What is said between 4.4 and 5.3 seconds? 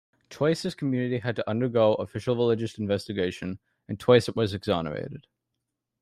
exonerated.